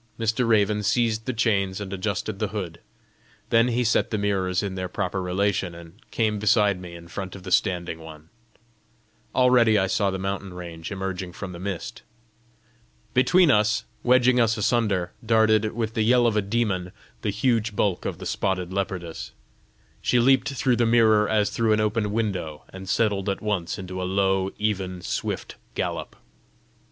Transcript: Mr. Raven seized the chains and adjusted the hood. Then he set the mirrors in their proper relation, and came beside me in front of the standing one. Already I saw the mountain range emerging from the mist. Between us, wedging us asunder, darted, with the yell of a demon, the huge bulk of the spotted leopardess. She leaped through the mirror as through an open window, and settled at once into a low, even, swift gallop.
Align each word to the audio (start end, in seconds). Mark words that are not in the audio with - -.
Mr. 0.19 0.47
Raven 0.47 0.81
seized 0.81 1.27
the 1.27 1.31
chains 1.31 1.79
and 1.79 1.93
adjusted 1.93 2.39
the 2.39 2.47
hood. 2.47 2.79
Then 3.51 3.67
he 3.67 3.83
set 3.83 4.09
the 4.09 4.17
mirrors 4.17 4.63
in 4.63 4.73
their 4.73 4.89
proper 4.89 5.21
relation, 5.21 5.75
and 5.75 6.01
came 6.09 6.39
beside 6.39 6.81
me 6.81 6.95
in 6.95 7.07
front 7.07 7.35
of 7.35 7.43
the 7.43 7.51
standing 7.51 7.99
one. 7.99 8.29
Already 9.35 9.77
I 9.77 9.85
saw 9.85 10.09
the 10.09 10.17
mountain 10.17 10.55
range 10.55 10.91
emerging 10.91 11.33
from 11.33 11.51
the 11.51 11.59
mist. 11.59 12.01
Between 13.13 13.51
us, 13.51 13.83
wedging 14.01 14.39
us 14.39 14.57
asunder, 14.57 15.11
darted, 15.23 15.73
with 15.73 15.93
the 15.93 16.01
yell 16.01 16.25
of 16.25 16.35
a 16.35 16.41
demon, 16.41 16.91
the 17.21 17.29
huge 17.29 17.75
bulk 17.75 18.03
of 18.03 18.17
the 18.17 18.25
spotted 18.25 18.73
leopardess. 18.73 19.33
She 20.01 20.17
leaped 20.17 20.49
through 20.53 20.77
the 20.77 20.87
mirror 20.87 21.29
as 21.29 21.51
through 21.51 21.73
an 21.73 21.79
open 21.79 22.11
window, 22.11 22.63
and 22.69 22.89
settled 22.89 23.29
at 23.29 23.39
once 23.39 23.77
into 23.77 24.01
a 24.01 24.05
low, 24.09 24.49
even, 24.57 25.03
swift 25.03 25.57
gallop. 25.75 26.15